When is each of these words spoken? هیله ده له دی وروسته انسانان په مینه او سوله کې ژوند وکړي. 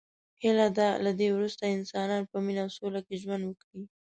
هیله 0.43 0.67
ده 0.77 0.87
له 1.05 1.11
دی 1.19 1.27
وروسته 1.31 1.63
انسانان 1.77 2.23
په 2.31 2.37
مینه 2.45 2.61
او 2.65 2.69
سوله 2.77 2.99
کې 3.05 3.21
ژوند 3.23 3.43
وکړي. 3.45 3.83